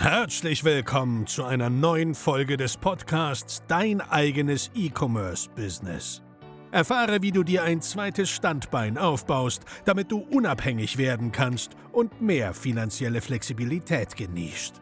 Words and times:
Herzlich 0.00 0.64
willkommen 0.64 1.26
zu 1.26 1.44
einer 1.44 1.68
neuen 1.68 2.14
Folge 2.14 2.56
des 2.56 2.78
Podcasts 2.78 3.62
Dein 3.68 4.00
eigenes 4.00 4.70
E-Commerce-Business. 4.74 6.22
Erfahre, 6.70 7.20
wie 7.20 7.32
du 7.32 7.42
dir 7.42 7.64
ein 7.64 7.82
zweites 7.82 8.30
Standbein 8.30 8.96
aufbaust, 8.96 9.62
damit 9.84 10.10
du 10.10 10.20
unabhängig 10.20 10.96
werden 10.96 11.32
kannst 11.32 11.72
und 11.92 12.22
mehr 12.22 12.54
finanzielle 12.54 13.20
Flexibilität 13.20 14.16
genießt. 14.16 14.80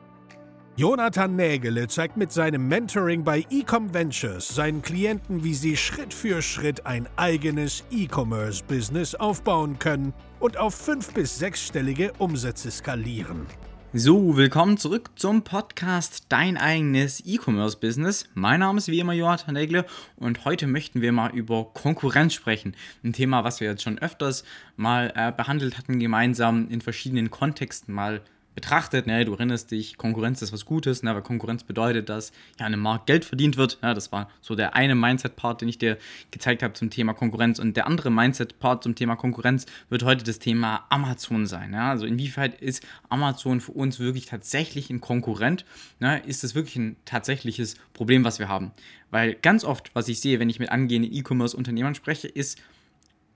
Jonathan 0.77 1.35
Nägele 1.35 1.89
zeigt 1.89 2.17
mit 2.17 2.31
seinem 2.31 2.69
Mentoring 2.69 3.25
bei 3.25 3.45
Ecom 3.51 3.93
Ventures 3.93 4.47
seinen 4.47 4.83
Klienten, 4.83 5.43
wie 5.43 5.55
sie 5.55 5.77
Schritt 5.77 6.15
für 6.15 6.43
Schritt 6.43 6.87
ein 6.87 7.09
eigenes 7.17 7.83
E-Commerce-Business 7.91 9.17
aufbauen 9.17 9.81
können 9.81 10.15
und 10.39 10.59
auf 10.59 10.77
fünf- 10.77 11.13
bis 11.13 11.41
sechsstellige 11.41 12.13
Umsätze 12.19 12.71
skalieren. 12.71 13.49
So, 13.95 14.37
willkommen 14.37 14.77
zurück 14.77 15.13
zum 15.17 15.45
Podcast 15.45 16.27
Dein 16.29 16.59
eigenes 16.59 17.23
E-Commerce-Business. 17.25 18.29
Mein 18.35 18.61
Name 18.61 18.77
ist 18.77 18.89
wie 18.89 18.99
immer 18.99 19.15
Jonathan 19.15 19.55
Nägele 19.55 19.87
und 20.17 20.45
heute 20.45 20.67
möchten 20.67 21.01
wir 21.01 21.11
mal 21.11 21.31
über 21.31 21.65
Konkurrenz 21.73 22.35
sprechen. 22.35 22.77
Ein 23.03 23.15
Thema, 23.15 23.45
was 23.45 23.61
wir 23.61 23.71
jetzt 23.71 23.83
schon 23.83 23.99
öfters 23.99 24.45
mal 24.77 25.11
äh, 25.17 25.33
behandelt 25.33 25.79
hatten, 25.79 25.99
gemeinsam 25.99 26.69
in 26.69 26.83
verschiedenen 26.83 27.31
Kontexten 27.31 27.95
mal 27.95 28.21
betrachtet. 28.59 29.07
Ne, 29.07 29.25
du 29.25 29.35
erinnerst 29.35 29.71
dich, 29.71 29.97
Konkurrenz 29.97 30.43
ist 30.43 30.53
was 30.53 30.65
Gutes, 30.65 31.05
ne, 31.05 31.15
weil 31.15 31.23
Konkurrenz 31.23 31.63
bedeutet, 31.63 32.09
dass 32.09 32.33
ja 32.59 32.67
in 32.67 32.73
einem 32.73 32.83
Markt 32.83 33.07
Geld 33.07 33.25
verdient 33.25 33.57
wird. 33.57 33.79
Ja, 33.83 33.95
das 33.95 34.11
war 34.11 34.29
so 34.41 34.57
der 34.57 34.75
eine 34.75 34.97
Mindset-Part, 34.97 35.61
den 35.61 35.69
ich 35.69 35.79
dir 35.79 35.97
gezeigt 36.33 36.65
habe 36.65 36.75
zum 36.75 36.91
Thema 36.91 37.13
Konkurrenz. 37.15 37.61
Und 37.61 37.77
der 37.77 37.87
andere 37.87 38.11
Mindset-Part 38.11 38.83
zum 38.83 38.97
Thema 38.97 39.15
Konkurrenz 39.15 39.67
wird 39.91 40.03
heute 40.03 40.25
das 40.25 40.41
Thema 40.41 40.87
Amazon 40.89 41.47
sein. 41.47 41.73
Ja, 41.73 41.91
also 41.91 42.05
inwieweit 42.05 42.61
ist 42.61 42.85
Amazon 43.09 43.61
für 43.61 43.71
uns 43.71 44.01
wirklich 44.01 44.27
tatsächlich 44.27 44.91
ein 44.91 45.01
Konkurrent? 45.01 45.65
Ne, 46.01 46.21
ist 46.27 46.43
das 46.43 46.57
wirklich 46.57 46.75
ein 46.75 46.97
tatsächliches 47.05 47.77
Problem, 47.93 48.25
was 48.25 48.41
wir 48.41 48.49
haben? 48.49 48.73
Weil 49.13 49.35
ganz 49.35 49.63
oft, 49.63 49.95
was 49.95 50.09
ich 50.09 50.19
sehe, 50.19 50.41
wenn 50.41 50.51
ich 50.51 50.59
mit 50.59 50.71
angehenden 50.71 51.15
E-Commerce-Unternehmern 51.15 51.95
spreche, 51.95 52.27
ist 52.27 52.61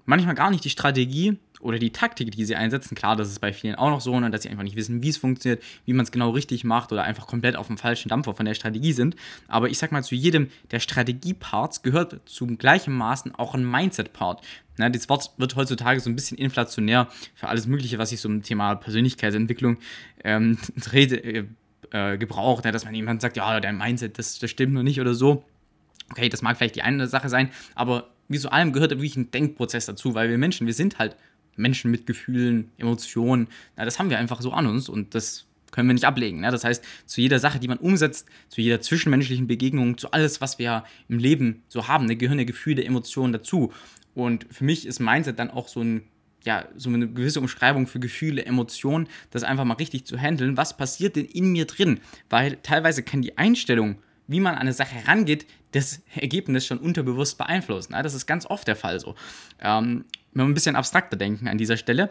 manchmal 0.05 0.35
gar 0.35 0.51
nicht 0.51 0.65
die 0.65 0.71
Strategie 0.71 1.39
oder 1.63 1.79
die 1.79 1.91
Taktik, 1.91 2.31
die 2.33 2.45
sie 2.45 2.57
einsetzen. 2.57 2.95
Klar, 2.95 3.17
das 3.17 3.29
ist 3.29 3.41
bei 3.41 3.53
vielen 3.53 3.77
auch 3.77 3.91
noch 3.91 4.01
so, 4.01 4.19
ne, 4.19 4.31
dass 4.31 4.43
sie 4.43 4.51
einfach 4.51 4.65
nicht 4.65 4.77
wissen, 4.77 5.03
wie 5.03 5.09
es 5.09 5.17
funktioniert, 5.17 5.63
wie 5.87 5.93
man 5.93 6.05
es 6.05 6.13
genau 6.13 6.31
richtig 6.31 6.65
macht 6.65 6.93
oder 6.93 7.05
einfach 7.05 7.27
komplett 7.27 7.57
auf 7.57 7.69
dem 7.69 7.79
falschen 7.79 8.09
Dampfer 8.09 8.35
von 8.35 8.45
der 8.45 8.55
Strategie 8.55 8.93
sind. 8.93 9.17
Aber 9.49 9.71
ich 9.71 9.79
sag 9.79 9.93
mal, 9.93 10.03
zu 10.03 10.15
jedem 10.15 10.49
der 10.71 10.81
Strategie-Parts 10.81 11.83
gehört 11.83 12.21
zum 12.27 12.59
gleichen 12.59 12.93
Maßen 12.95 13.35
auch 13.35 13.55
ein 13.55 13.69
Mindset-Part. 13.69 14.43
Ne, 14.79 14.91
das 14.91 15.09
Wort 15.09 15.31
wird 15.37 15.57
heutzutage 15.57 16.01
so 16.01 16.11
ein 16.11 16.17
bisschen 16.17 16.37
inflationär 16.37 17.09
für 17.35 17.49
alles 17.49 17.67
Mögliche, 17.67 17.99
was 17.99 18.11
sich 18.11 18.21
so 18.21 18.29
im 18.29 18.43
Thema 18.43 18.75
Persönlichkeitsentwicklung 18.75 19.79
ähm, 20.25 20.59
dreht, 20.77 21.13
äh, 21.13 21.45
äh, 21.93 22.19
gebraucht, 22.19 22.65
ne, 22.65 22.73
dass 22.73 22.85
man 22.85 22.95
jemand 22.95 23.21
sagt, 23.21 23.37
ja, 23.37 23.61
dein 23.61 23.77
Mindset, 23.79 24.19
das, 24.19 24.39
das 24.39 24.51
stimmt 24.51 24.75
noch 24.75 24.83
nicht 24.83 25.01
oder 25.01 25.15
so. 25.15 25.45
Okay, 26.11 26.29
das 26.29 26.43
mag 26.43 26.57
vielleicht 26.57 26.77
die 26.77 26.83
eine 26.83 27.07
Sache 27.07 27.29
sein, 27.29 27.51
aber 27.75 28.11
wie 28.29 28.39
zu 28.39 28.51
allem 28.51 28.73
gehört 28.73 28.91
wirklich 28.93 29.17
ein 29.17 29.31
Denkprozess 29.31 29.87
dazu, 29.87 30.15
weil 30.15 30.31
wir 30.31 30.39
Menschen, 30.39 30.67
wir 30.67 30.75
sind 30.75 30.99
halt 30.99 31.17
Menschen 31.57 31.91
mit 31.91 32.07
Gefühlen, 32.07 32.71
Emotionen, 32.79 33.49
na, 33.77 33.85
das 33.85 33.99
haben 33.99 34.11
wir 34.11 34.19
einfach 34.19 34.41
so 34.41 34.53
an 34.53 34.67
uns 34.67 34.89
und 34.89 35.15
das 35.15 35.47
können 35.71 35.89
wir 35.89 35.95
nicht 35.95 36.05
ablegen. 36.05 36.41
Ne? 36.41 36.51
Das 36.51 36.65
heißt, 36.65 36.85
zu 37.07 37.21
jeder 37.21 37.39
Sache, 37.39 37.59
die 37.59 37.69
man 37.69 37.79
umsetzt, 37.79 38.29
zu 38.49 38.61
jeder 38.61 38.81
zwischenmenschlichen 38.81 39.47
Begegnung, 39.47 39.99
zu 39.99 40.11
alles, 40.13 40.41
was 40.41 40.59
wir 40.59 40.85
im 41.09 41.19
Leben 41.19 41.63
so 41.69 41.89
haben, 41.89 42.07
ne, 42.07 42.17
gehören 42.17 42.39
ja 42.39 42.45
Gefühle, 42.45 42.85
Emotionen 42.85 43.33
dazu. 43.33 43.73
Und 44.15 44.47
für 44.51 44.65
mich 44.65 44.87
ist 44.87 45.01
Mindset 45.01 45.39
dann 45.39 45.51
auch 45.51 45.69
so 45.69 45.81
ein 45.81 46.03
ja, 46.45 46.67
so 46.77 46.91
eine 46.91 47.09
gewisse 47.09 47.39
Umschreibung 47.39 47.87
für 47.87 48.01
Gefühle, 48.01 48.45
Emotionen, 48.45 49.07
das 49.31 49.45
einfach 49.45 49.65
mal 49.65 49.75
richtig 49.75 50.07
zu 50.07 50.19
handeln. 50.19 50.57
Was 50.57 50.77
passiert 50.77 51.15
denn 51.15 51.25
in 51.25 51.53
mir 51.53 51.67
drin? 51.67 52.01
Weil 52.31 52.59
teilweise 52.65 53.05
kann 53.05 53.23
die 53.23 53.39
Einstellung 53.39 53.97
wie 54.27 54.41
man 54.41 54.55
an 54.55 54.63
eine 54.63 54.73
Sache 54.73 54.95
herangeht, 54.95 55.47
das 55.73 56.03
Ergebnis 56.15 56.67
schon 56.67 56.79
unterbewusst 56.79 57.39
beeinflussen. 57.39 57.93
Das 57.93 58.15
ist 58.15 58.27
ganz 58.27 58.47
oft 58.47 58.67
der 58.69 58.77
Fall 58.77 59.01
so. 59.01 59.15
Ähm, 59.61 60.05
wenn 60.33 60.47
wir 60.47 60.51
ein 60.51 60.55
bisschen 60.55 60.77
abstrakter 60.77 61.17
denken 61.17 61.49
an 61.49 61.59
dieser 61.59 61.77
Stelle, 61.77 62.11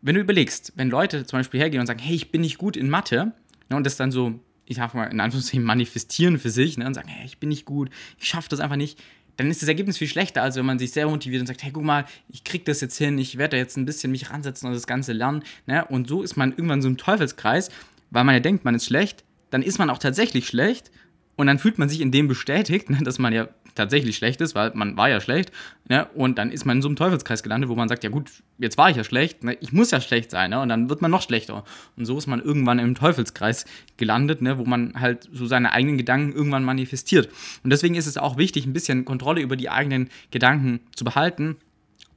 wenn 0.00 0.16
du 0.16 0.20
überlegst, 0.20 0.72
wenn 0.76 0.90
Leute 0.90 1.24
zum 1.24 1.38
Beispiel 1.38 1.60
hergehen 1.60 1.80
und 1.80 1.86
sagen, 1.86 2.00
hey, 2.00 2.14
ich 2.14 2.30
bin 2.30 2.40
nicht 2.40 2.58
gut 2.58 2.76
in 2.76 2.90
Mathe, 2.90 3.32
ne, 3.70 3.76
und 3.76 3.84
das 3.84 3.96
dann 3.96 4.10
so, 4.10 4.40
ich 4.66 4.76
sag 4.76 4.94
mal, 4.94 5.04
in 5.04 5.20
Anführungszeichen 5.20 5.62
manifestieren 5.64 6.38
für 6.38 6.50
sich, 6.50 6.76
ne, 6.76 6.86
und 6.86 6.94
sagen, 6.94 7.08
hey, 7.08 7.24
ich 7.24 7.38
bin 7.38 7.48
nicht 7.48 7.64
gut, 7.64 7.90
ich 8.18 8.26
schaffe 8.28 8.48
das 8.48 8.60
einfach 8.60 8.76
nicht, 8.76 8.98
dann 9.36 9.50
ist 9.50 9.62
das 9.62 9.68
Ergebnis 9.68 9.98
viel 9.98 10.08
schlechter, 10.08 10.42
als 10.42 10.56
wenn 10.56 10.66
man 10.66 10.78
sich 10.78 10.92
sehr 10.92 11.08
motiviert 11.08 11.40
und 11.40 11.46
sagt, 11.46 11.62
hey, 11.62 11.70
guck 11.72 11.84
mal, 11.84 12.04
ich 12.28 12.44
krieg 12.44 12.64
das 12.64 12.80
jetzt 12.80 12.98
hin, 12.98 13.16
ich 13.18 13.38
werde 13.38 13.52
da 13.52 13.56
jetzt 13.56 13.76
ein 13.76 13.86
bisschen 13.86 14.12
mich 14.12 14.30
ransetzen 14.30 14.68
und 14.68 14.74
das 14.74 14.86
Ganze 14.86 15.12
lernen. 15.12 15.42
Ne? 15.66 15.84
Und 15.86 16.08
so 16.08 16.22
ist 16.22 16.36
man 16.36 16.50
irgendwann 16.50 16.82
so 16.82 16.88
im 16.88 16.98
Teufelskreis, 16.98 17.70
weil 18.10 18.24
man 18.24 18.34
ja 18.34 18.40
denkt, 18.40 18.64
man 18.64 18.74
ist 18.74 18.84
schlecht, 18.84 19.24
dann 19.50 19.62
ist 19.62 19.78
man 19.78 19.88
auch 19.88 19.98
tatsächlich 19.98 20.46
schlecht 20.46 20.90
und 21.36 21.46
dann 21.46 21.58
fühlt 21.58 21.78
man 21.78 21.88
sich 21.88 22.00
in 22.00 22.10
dem 22.10 22.28
bestätigt, 22.28 22.90
ne, 22.90 22.98
dass 23.02 23.18
man 23.18 23.32
ja 23.32 23.48
tatsächlich 23.74 24.16
schlecht 24.16 24.40
ist, 24.40 24.54
weil 24.54 24.72
man 24.74 24.96
war 24.96 25.08
ja 25.08 25.20
schlecht. 25.20 25.50
Ne? 25.88 26.06
Und 26.14 26.38
dann 26.38 26.50
ist 26.50 26.64
man 26.64 26.78
in 26.78 26.82
so 26.82 26.88
einem 26.88 26.96
Teufelskreis 26.96 27.42
gelandet, 27.42 27.70
wo 27.70 27.74
man 27.74 27.88
sagt, 27.88 28.04
ja 28.04 28.10
gut, 28.10 28.30
jetzt 28.58 28.76
war 28.76 28.90
ich 28.90 28.96
ja 28.96 29.04
schlecht, 29.04 29.44
ne? 29.44 29.56
ich 29.60 29.72
muss 29.72 29.90
ja 29.90 30.00
schlecht 30.00 30.30
sein. 30.30 30.50
Ne? 30.50 30.60
Und 30.60 30.68
dann 30.68 30.90
wird 30.90 31.00
man 31.00 31.10
noch 31.10 31.22
schlechter. 31.22 31.64
Und 31.96 32.04
so 32.04 32.18
ist 32.18 32.26
man 32.26 32.40
irgendwann 32.42 32.78
im 32.78 32.94
Teufelskreis 32.94 33.64
gelandet, 33.96 34.42
ne? 34.42 34.58
wo 34.58 34.64
man 34.64 35.00
halt 35.00 35.28
so 35.32 35.46
seine 35.46 35.72
eigenen 35.72 35.96
Gedanken 35.96 36.32
irgendwann 36.32 36.64
manifestiert. 36.64 37.30
Und 37.64 37.70
deswegen 37.70 37.94
ist 37.94 38.06
es 38.06 38.18
auch 38.18 38.36
wichtig, 38.36 38.66
ein 38.66 38.72
bisschen 38.72 39.04
Kontrolle 39.04 39.40
über 39.40 39.56
die 39.56 39.70
eigenen 39.70 40.10
Gedanken 40.30 40.80
zu 40.94 41.04
behalten. 41.04 41.56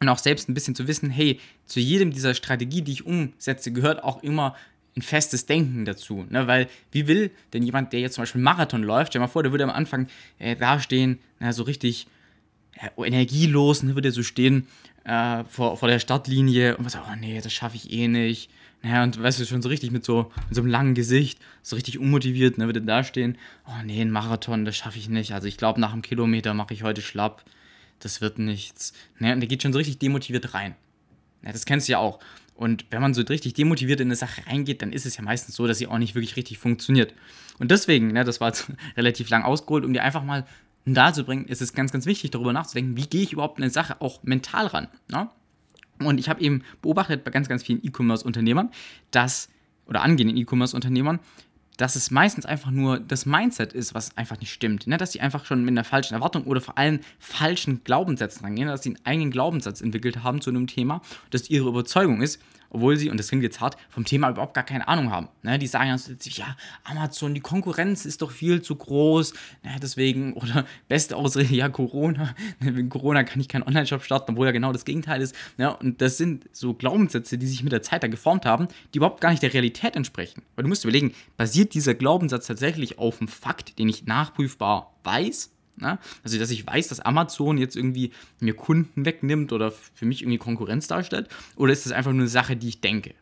Und 0.01 0.09
auch 0.09 0.17
selbst 0.17 0.49
ein 0.49 0.53
bisschen 0.53 0.75
zu 0.75 0.87
wissen, 0.87 1.09
hey, 1.09 1.39
zu 1.65 1.79
jedem 1.79 2.11
dieser 2.11 2.33
Strategie, 2.33 2.81
die 2.81 2.91
ich 2.91 3.05
umsetze, 3.05 3.71
gehört 3.71 4.03
auch 4.03 4.21
immer 4.23 4.55
ein 4.97 5.01
festes 5.01 5.45
Denken 5.45 5.85
dazu. 5.85 6.25
Ne? 6.29 6.47
Weil, 6.47 6.67
wie 6.91 7.07
will 7.07 7.31
denn 7.53 7.63
jemand, 7.63 7.91
der 7.93 7.99
jetzt 7.99 8.15
zum 8.15 8.21
Beispiel 8.21 8.41
Marathon 8.41 8.83
läuft, 8.83 9.11
stell 9.11 9.21
mal 9.21 9.27
vor, 9.27 9.43
der 9.43 9.51
würde 9.51 9.65
am 9.65 9.69
Anfang 9.69 10.07
äh, 10.39 10.55
dastehen, 10.55 11.19
na, 11.39 11.51
so 11.51 11.63
richtig 11.63 12.07
äh, 12.75 13.05
energielos, 13.05 13.83
ne, 13.83 13.95
würde 13.95 14.09
er 14.09 14.13
so 14.13 14.23
stehen 14.23 14.67
äh, 15.03 15.43
vor, 15.45 15.77
vor 15.77 15.89
der 15.89 15.99
Startlinie 15.99 16.77
und 16.77 16.85
was, 16.85 16.95
oh 16.95 17.15
nee, 17.19 17.39
das 17.41 17.51
schaffe 17.53 17.75
ich 17.75 17.91
eh 17.91 18.07
nicht. 18.07 18.49
Naja, 18.83 19.03
und 19.03 19.21
weißt 19.21 19.39
du, 19.39 19.45
schon 19.45 19.61
so 19.61 19.69
richtig 19.69 19.91
mit 19.91 20.05
so, 20.05 20.31
mit 20.47 20.55
so 20.55 20.61
einem 20.61 20.69
langen 20.69 20.93
Gesicht, 20.93 21.39
so 21.61 21.75
richtig 21.75 21.99
unmotiviert, 21.99 22.57
ne, 22.57 22.67
würde 22.67 22.81
da 22.81 23.03
stehen, 23.03 23.37
oh 23.67 23.83
nee, 23.83 24.01
ein 24.01 24.11
Marathon, 24.11 24.63
das 24.63 24.77
schaffe 24.77 24.97
ich 24.97 25.09
nicht. 25.09 25.33
Also 25.33 25.47
ich 25.47 25.57
glaube, 25.57 25.81
nach 25.81 25.91
einem 25.91 26.03
Kilometer 26.03 26.53
mache 26.53 26.73
ich 26.73 26.83
heute 26.83 27.01
schlapp. 27.01 27.43
Das 27.99 28.21
wird 28.21 28.39
nichts. 28.39 28.93
Ne, 29.19 29.33
und 29.33 29.39
der 29.39 29.47
geht 29.47 29.63
schon 29.63 29.73
so 29.73 29.77
richtig 29.77 29.99
demotiviert 29.99 30.53
rein. 30.53 30.75
Ja, 31.43 31.51
das 31.51 31.65
kennst 31.65 31.87
du 31.87 31.93
ja 31.93 31.99
auch. 31.99 32.19
Und 32.55 32.85
wenn 32.89 33.01
man 33.01 33.13
so 33.13 33.21
richtig 33.21 33.53
demotiviert 33.53 33.99
in 33.99 34.07
eine 34.07 34.15
Sache 34.15 34.47
reingeht, 34.47 34.81
dann 34.81 34.93
ist 34.93 35.05
es 35.05 35.17
ja 35.17 35.23
meistens 35.23 35.55
so, 35.55 35.67
dass 35.67 35.77
sie 35.77 35.87
auch 35.87 35.97
nicht 35.97 36.15
wirklich 36.15 36.37
richtig 36.37 36.57
funktioniert. 36.57 37.13
Und 37.59 37.69
deswegen, 37.69 38.07
ne, 38.07 38.23
das 38.23 38.39
war 38.39 38.47
jetzt 38.47 38.71
relativ 38.97 39.29
lang 39.29 39.43
ausgeholt, 39.43 39.83
um 39.83 39.93
dir 39.93 40.03
einfach 40.03 40.23
mal 40.23 40.45
darzubringen, 40.85 41.47
ist 41.47 41.61
es 41.61 41.73
ganz, 41.73 41.91
ganz 41.91 42.05
wichtig, 42.05 42.31
darüber 42.31 42.53
nachzudenken, 42.53 42.95
wie 42.95 43.07
gehe 43.07 43.23
ich 43.23 43.33
überhaupt 43.33 43.57
in 43.57 43.63
eine 43.63 43.71
Sache 43.71 44.01
auch 44.01 44.23
mental 44.23 44.67
ran. 44.67 44.87
Ne? 45.09 45.29
Und 45.99 46.19
ich 46.19 46.29
habe 46.29 46.41
eben 46.41 46.63
beobachtet 46.81 47.23
bei 47.23 47.31
ganz, 47.31 47.49
ganz 47.49 47.63
vielen 47.63 47.83
E-Commerce-Unternehmern, 47.83 48.69
dass, 49.11 49.49
oder 49.87 50.01
angehenden 50.01 50.37
E-Commerce-Unternehmern, 50.37 51.19
dass 51.77 51.95
es 51.95 52.11
meistens 52.11 52.45
einfach 52.45 52.71
nur 52.71 52.99
das 52.99 53.25
Mindset 53.25 53.73
ist, 53.73 53.93
was 53.93 54.15
einfach 54.17 54.39
nicht 54.39 54.51
stimmt. 54.51 54.87
Ne? 54.87 54.97
Dass 54.97 55.11
sie 55.11 55.21
einfach 55.21 55.45
schon 55.45 55.63
mit 55.63 55.71
einer 55.71 55.83
falschen 55.83 56.13
Erwartung 56.13 56.43
oder 56.43 56.61
vor 56.61 56.77
allem 56.77 56.99
falschen 57.19 57.83
Glaubenssätzen 57.83 58.45
rangehen, 58.45 58.67
dass 58.67 58.83
sie 58.83 58.89
einen 58.89 59.05
eigenen 59.05 59.31
Glaubenssatz 59.31 59.81
entwickelt 59.81 60.23
haben 60.23 60.41
zu 60.41 60.49
einem 60.49 60.67
Thema, 60.67 61.01
das 61.29 61.49
ihre 61.49 61.69
Überzeugung 61.69 62.21
ist 62.21 62.41
obwohl 62.75 62.97
sie, 62.97 63.09
und 63.09 63.17
das 63.17 63.29
klingt 63.29 63.41
jetzt 63.41 63.61
hart, 63.61 63.77
vom 63.89 64.03
Thema 64.03 64.29
überhaupt 64.29 64.53
gar 64.53 64.65
keine 64.65 64.87
Ahnung 64.87 65.09
haben. 65.09 65.29
Ne? 65.43 65.57
Die 65.57 65.67
sagen 65.67 65.91
also, 65.91 66.11
ja, 66.23 66.57
Amazon, 66.83 67.33
die 67.33 67.39
Konkurrenz 67.39 68.05
ist 68.05 68.21
doch 68.21 68.31
viel 68.31 68.61
zu 68.61 68.75
groß, 68.75 69.33
ne? 69.63 69.77
deswegen, 69.81 70.33
oder 70.33 70.65
beste 70.89 71.15
Ausrede, 71.15 71.55
ja, 71.55 71.69
Corona, 71.69 72.35
ne? 72.59 72.75
wegen 72.75 72.89
Corona 72.89 73.23
kann 73.23 73.39
ich 73.39 73.47
keinen 73.47 73.63
Online-Shop 73.63 74.03
starten, 74.03 74.33
obwohl 74.33 74.45
ja 74.45 74.51
genau 74.51 74.73
das 74.73 74.83
Gegenteil 74.83 75.21
ist. 75.21 75.35
Ne? 75.57 75.75
Und 75.77 76.01
das 76.01 76.17
sind 76.17 76.49
so 76.51 76.73
Glaubenssätze, 76.73 77.37
die 77.37 77.47
sich 77.47 77.63
mit 77.63 77.71
der 77.71 77.81
Zeit 77.81 78.03
da 78.03 78.07
geformt 78.07 78.45
haben, 78.45 78.67
die 78.93 78.97
überhaupt 78.97 79.21
gar 79.21 79.29
nicht 79.29 79.41
der 79.41 79.53
Realität 79.53 79.95
entsprechen. 79.95 80.43
Weil 80.55 80.63
du 80.63 80.69
musst 80.69 80.83
überlegen, 80.83 81.13
basiert 81.37 81.73
dieser 81.73 81.93
Glaubenssatz 81.93 82.47
tatsächlich 82.47 82.99
auf 82.99 83.19
einem 83.21 83.29
Fakt, 83.29 83.79
den 83.79 83.87
ich 83.87 84.05
nachprüfbar 84.05 84.95
weiß? 85.03 85.54
Ne? 85.77 85.99
Also, 86.23 86.39
dass 86.39 86.51
ich 86.51 86.65
weiß, 86.65 86.87
dass 86.87 86.99
Amazon 86.99 87.57
jetzt 87.57 87.75
irgendwie 87.75 88.11
mir 88.39 88.55
Kunden 88.55 89.05
wegnimmt 89.05 89.51
oder 89.51 89.71
für 89.71 90.05
mich 90.05 90.21
irgendwie 90.21 90.37
Konkurrenz 90.37 90.87
darstellt? 90.87 91.29
Oder 91.55 91.73
ist 91.73 91.85
das 91.85 91.93
einfach 91.93 92.11
nur 92.11 92.21
eine 92.21 92.29
Sache, 92.29 92.55
die 92.55 92.69
ich 92.69 92.81
denke? 92.81 93.13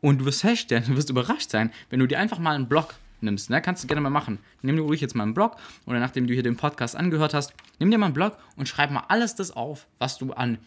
Und 0.00 0.18
du 0.20 0.24
wirst 0.26 0.42
feststellen, 0.42 0.84
du 0.86 0.96
wirst 0.96 1.10
überrascht 1.10 1.50
sein, 1.50 1.72
wenn 1.90 2.00
du 2.00 2.06
dir 2.06 2.18
einfach 2.18 2.38
mal 2.38 2.54
einen 2.54 2.68
Blog 2.68 2.94
nimmst. 3.20 3.50
Ne? 3.50 3.62
Kannst 3.62 3.82
du 3.82 3.88
gerne 3.88 4.00
mal 4.00 4.10
machen. 4.10 4.38
Nimm 4.62 4.76
dir 4.76 4.82
ruhig 4.82 5.00
jetzt 5.00 5.14
mal 5.14 5.24
einen 5.24 5.34
Blog 5.34 5.56
oder 5.86 5.98
nachdem 6.00 6.26
du 6.26 6.34
hier 6.34 6.42
den 6.42 6.56
Podcast 6.56 6.96
angehört 6.96 7.34
hast, 7.34 7.54
nimm 7.78 7.90
dir 7.90 7.98
mal 7.98 8.06
einen 8.06 8.14
Blog 8.14 8.36
und 8.56 8.68
schreib 8.68 8.90
mal 8.90 9.04
alles 9.08 9.34
das 9.34 9.50
auf, 9.50 9.86
was 9.98 10.18
du 10.18 10.32
an 10.32 10.58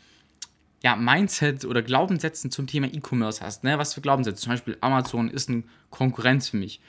ja, 0.81 0.95
Mindset 0.95 1.65
oder 1.65 1.81
Glaubenssätzen 1.81 2.51
zum 2.51 2.67
Thema 2.67 2.87
E-Commerce 2.87 3.43
hast. 3.43 3.63
Ne? 3.63 3.77
Was 3.77 3.93
für 3.93 4.01
Glaubenssätze? 4.01 4.41
Zum 4.41 4.53
Beispiel 4.53 4.77
Amazon 4.81 5.29
ist 5.29 5.49
eine 5.49 5.63
Konkurrenz 5.89 6.49
für 6.49 6.57
mich. 6.57 6.79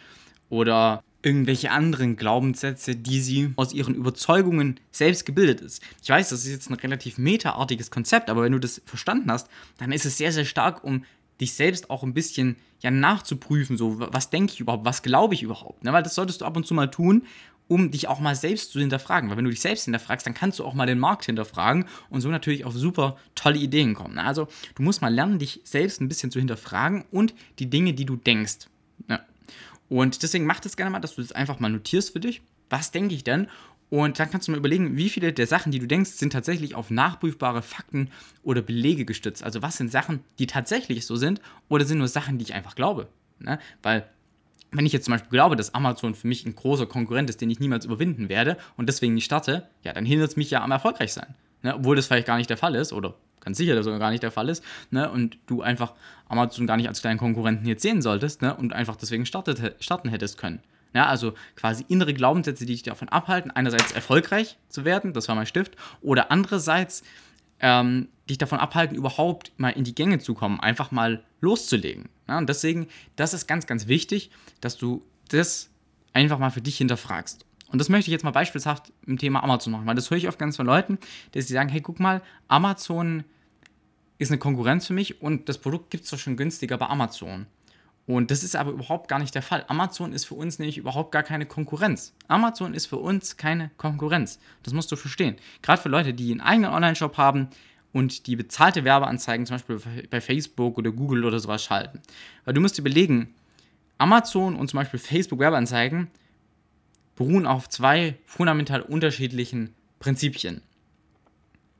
Oder 0.48 1.02
irgendwelche 1.22 1.70
anderen 1.70 2.16
Glaubenssätze, 2.16 2.96
die 2.96 3.20
sie 3.20 3.52
aus 3.56 3.72
ihren 3.72 3.94
Überzeugungen 3.94 4.80
selbst 4.90 5.26
gebildet 5.26 5.60
ist. 5.60 5.82
Ich 6.02 6.08
weiß, 6.08 6.30
das 6.30 6.44
ist 6.44 6.50
jetzt 6.50 6.70
ein 6.70 6.74
relativ 6.74 7.18
metaartiges 7.18 7.90
Konzept, 7.90 8.30
aber 8.30 8.42
wenn 8.42 8.52
du 8.52 8.58
das 8.58 8.80
verstanden 8.86 9.30
hast, 9.30 9.48
dann 9.78 9.92
ist 9.92 10.06
es 10.06 10.16
sehr, 10.16 10.32
sehr 10.32 10.44
stark 10.44 10.82
um 10.84 11.04
dich 11.40 11.54
selbst 11.54 11.90
auch 11.90 12.02
ein 12.02 12.14
bisschen 12.14 12.56
ja 12.80 12.90
nachzuprüfen, 12.90 13.76
so 13.76 13.96
was 13.98 14.30
denke 14.30 14.52
ich 14.52 14.60
überhaupt, 14.60 14.84
was 14.84 15.02
glaube 15.02 15.34
ich 15.34 15.42
überhaupt, 15.42 15.84
ne? 15.84 15.92
weil 15.92 16.02
das 16.02 16.14
solltest 16.14 16.40
du 16.40 16.44
ab 16.44 16.56
und 16.56 16.66
zu 16.66 16.74
mal 16.74 16.90
tun, 16.90 17.26
um 17.70 17.90
dich 17.92 18.08
auch 18.08 18.18
mal 18.18 18.34
selbst 18.34 18.72
zu 18.72 18.80
hinterfragen. 18.80 19.30
Weil 19.30 19.36
wenn 19.36 19.44
du 19.44 19.50
dich 19.50 19.60
selbst 19.60 19.84
hinterfragst, 19.84 20.26
dann 20.26 20.34
kannst 20.34 20.58
du 20.58 20.64
auch 20.64 20.74
mal 20.74 20.86
den 20.86 20.98
Markt 20.98 21.26
hinterfragen 21.26 21.84
und 22.10 22.20
so 22.20 22.28
natürlich 22.28 22.64
auf 22.64 22.74
super 22.74 23.16
tolle 23.36 23.58
Ideen 23.58 23.94
kommen. 23.94 24.16
Ne? 24.16 24.24
Also 24.24 24.48
du 24.74 24.82
musst 24.82 25.02
mal 25.02 25.14
lernen, 25.14 25.38
dich 25.38 25.60
selbst 25.62 26.00
ein 26.00 26.08
bisschen 26.08 26.32
zu 26.32 26.40
hinterfragen 26.40 27.04
und 27.12 27.32
die 27.60 27.70
Dinge, 27.70 27.94
die 27.94 28.06
du 28.06 28.16
denkst. 28.16 28.66
Und 29.90 30.22
deswegen 30.22 30.46
mach 30.46 30.60
das 30.60 30.76
gerne 30.76 30.90
mal, 30.90 31.00
dass 31.00 31.16
du 31.16 31.20
das 31.20 31.32
einfach 31.32 31.60
mal 31.60 31.68
notierst 31.68 32.12
für 32.12 32.20
dich. 32.20 32.40
Was 32.70 32.92
denke 32.92 33.14
ich 33.14 33.24
denn? 33.24 33.48
Und 33.90 34.20
dann 34.20 34.30
kannst 34.30 34.46
du 34.46 34.52
mal 34.52 34.58
überlegen, 34.58 34.96
wie 34.96 35.08
viele 35.08 35.32
der 35.32 35.48
Sachen, 35.48 35.72
die 35.72 35.80
du 35.80 35.88
denkst, 35.88 36.10
sind 36.10 36.32
tatsächlich 36.32 36.76
auf 36.76 36.90
nachprüfbare 36.90 37.60
Fakten 37.60 38.10
oder 38.44 38.62
Belege 38.62 39.04
gestützt. 39.04 39.42
Also 39.42 39.62
was 39.62 39.76
sind 39.76 39.90
Sachen, 39.90 40.20
die 40.38 40.46
tatsächlich 40.46 41.04
so 41.04 41.16
sind 41.16 41.40
oder 41.68 41.84
sind 41.84 41.98
nur 41.98 42.06
Sachen, 42.06 42.38
die 42.38 42.44
ich 42.44 42.54
einfach 42.54 42.76
glaube. 42.76 43.08
Ne? 43.40 43.58
Weil 43.82 44.08
wenn 44.70 44.86
ich 44.86 44.92
jetzt 44.92 45.06
zum 45.06 45.12
Beispiel 45.12 45.30
glaube, 45.30 45.56
dass 45.56 45.74
Amazon 45.74 46.14
für 46.14 46.28
mich 46.28 46.46
ein 46.46 46.54
großer 46.54 46.86
Konkurrent 46.86 47.28
ist, 47.28 47.40
den 47.40 47.50
ich 47.50 47.58
niemals 47.58 47.84
überwinden 47.84 48.28
werde 48.28 48.58
und 48.76 48.88
deswegen 48.88 49.14
nicht 49.14 49.24
starte, 49.24 49.68
ja, 49.82 49.92
dann 49.92 50.06
hindert 50.06 50.30
es 50.30 50.36
mich 50.36 50.52
ja 50.52 50.62
am 50.62 50.70
erfolgreich 50.70 51.12
sein. 51.12 51.34
Ne? 51.62 51.74
Obwohl 51.74 51.96
das 51.96 52.06
vielleicht 52.06 52.28
gar 52.28 52.36
nicht 52.36 52.48
der 52.48 52.56
Fall 52.56 52.76
ist 52.76 52.92
oder 52.92 53.16
ganz 53.40 53.58
sicher, 53.58 53.74
dass 53.74 53.86
das 53.86 53.98
gar 53.98 54.10
nicht 54.10 54.22
der 54.22 54.30
Fall 54.30 54.48
ist, 54.48 54.62
ne? 54.90 55.10
und 55.10 55.38
du 55.46 55.62
einfach 55.62 55.94
Amazon 56.28 56.66
gar 56.66 56.76
nicht 56.76 56.88
als 56.88 57.00
kleinen 57.00 57.18
Konkurrenten 57.18 57.66
jetzt 57.66 57.82
sehen 57.82 58.02
solltest 58.02 58.42
ne? 58.42 58.54
und 58.54 58.72
einfach 58.72 58.96
deswegen 58.96 59.26
startet, 59.26 59.76
starten 59.82 60.08
hättest 60.08 60.38
können. 60.38 60.60
Ja, 60.92 61.06
also 61.06 61.34
quasi 61.54 61.84
innere 61.88 62.14
Glaubenssätze, 62.14 62.66
die 62.66 62.72
dich 62.72 62.82
davon 62.82 63.08
abhalten, 63.08 63.50
einerseits 63.50 63.92
erfolgreich 63.92 64.58
zu 64.68 64.84
werden, 64.84 65.12
das 65.12 65.28
war 65.28 65.36
mein 65.36 65.46
Stift, 65.46 65.76
oder 66.00 66.32
andererseits 66.32 67.04
ähm, 67.60 68.08
dich 68.28 68.38
davon 68.38 68.58
abhalten, 68.58 68.96
überhaupt 68.96 69.52
mal 69.56 69.70
in 69.70 69.84
die 69.84 69.94
Gänge 69.94 70.18
zu 70.18 70.34
kommen, 70.34 70.58
einfach 70.60 70.90
mal 70.90 71.22
loszulegen. 71.40 72.08
Ja, 72.28 72.38
und 72.38 72.48
deswegen, 72.48 72.88
das 73.16 73.34
ist 73.34 73.46
ganz, 73.46 73.66
ganz 73.66 73.86
wichtig, 73.86 74.30
dass 74.60 74.78
du 74.78 75.04
das 75.28 75.70
einfach 76.12 76.38
mal 76.38 76.50
für 76.50 76.60
dich 76.60 76.78
hinterfragst. 76.78 77.44
Und 77.70 77.78
das 77.78 77.88
möchte 77.88 78.08
ich 78.08 78.12
jetzt 78.12 78.24
mal 78.24 78.30
beispielshaft 78.30 78.92
im 79.06 79.18
Thema 79.18 79.42
Amazon 79.42 79.72
machen, 79.72 79.86
weil 79.86 79.94
das 79.94 80.10
höre 80.10 80.18
ich 80.18 80.28
oft 80.28 80.38
ganz 80.38 80.56
von 80.56 80.66
Leuten, 80.66 80.98
dass 81.32 81.46
sie 81.46 81.54
sagen, 81.54 81.68
hey, 81.68 81.80
guck 81.80 82.00
mal, 82.00 82.20
Amazon 82.48 83.24
ist 84.18 84.30
eine 84.30 84.38
Konkurrenz 84.38 84.86
für 84.86 84.92
mich 84.92 85.22
und 85.22 85.48
das 85.48 85.58
Produkt 85.58 85.90
gibt 85.90 86.04
es 86.04 86.10
doch 86.10 86.18
schon 86.18 86.36
günstiger 86.36 86.76
bei 86.78 86.86
Amazon. 86.86 87.46
Und 88.06 88.32
das 88.32 88.42
ist 88.42 88.56
aber 88.56 88.72
überhaupt 88.72 89.08
gar 89.08 89.20
nicht 89.20 89.34
der 89.36 89.42
Fall. 89.42 89.64
Amazon 89.68 90.12
ist 90.12 90.24
für 90.24 90.34
uns 90.34 90.58
nämlich 90.58 90.78
überhaupt 90.78 91.12
gar 91.12 91.22
keine 91.22 91.46
Konkurrenz. 91.46 92.12
Amazon 92.26 92.74
ist 92.74 92.86
für 92.86 92.96
uns 92.96 93.36
keine 93.36 93.70
Konkurrenz. 93.76 94.40
Das 94.64 94.72
musst 94.72 94.90
du 94.90 94.96
verstehen. 94.96 95.36
Gerade 95.62 95.80
für 95.80 95.88
Leute, 95.88 96.12
die 96.12 96.32
einen 96.32 96.40
eigenen 96.40 96.72
Online-Shop 96.72 97.16
haben 97.18 97.48
und 97.92 98.26
die 98.26 98.34
bezahlte 98.34 98.84
Werbeanzeigen 98.84 99.46
zum 99.46 99.54
Beispiel 99.54 100.06
bei 100.10 100.20
Facebook 100.20 100.76
oder 100.76 100.90
Google 100.90 101.24
oder 101.24 101.38
sowas 101.38 101.62
schalten. 101.62 102.00
Weil 102.44 102.54
du 102.54 102.60
musst 102.60 102.78
überlegen, 102.78 103.32
Amazon 103.98 104.56
und 104.56 104.68
zum 104.68 104.78
Beispiel 104.78 104.98
Facebook 104.98 105.38
Werbeanzeigen 105.38 106.08
beruhen 107.20 107.46
auf 107.46 107.68
zwei 107.68 108.16
fundamental 108.24 108.80
unterschiedlichen 108.80 109.74
Prinzipien. 109.98 110.62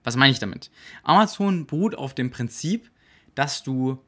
Was 0.05 0.15
meine 0.15 0.33
ich 0.33 0.39
damit? 0.39 0.71
Amazon 1.03 1.65
beruht 1.65 1.95
auf 1.95 2.15
dem 2.15 2.31
Prinzip, 2.31 2.91
dass 3.35 3.63
du 3.63 3.99